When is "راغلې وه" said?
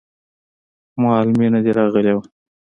1.79-2.23